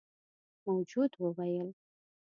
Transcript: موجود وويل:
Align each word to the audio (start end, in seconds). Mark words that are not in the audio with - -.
موجود 0.65 1.11
وويل: 1.19 1.69